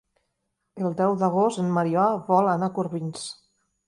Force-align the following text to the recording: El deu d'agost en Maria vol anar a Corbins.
El 0.87 0.95
deu 1.01 1.11
d'agost 1.23 1.61
en 1.63 1.69
Maria 1.75 2.05
vol 2.31 2.49
anar 2.55 2.71
a 2.73 2.75
Corbins. 2.79 3.29